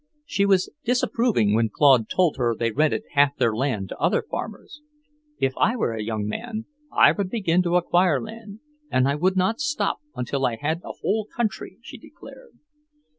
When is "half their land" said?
3.11-3.89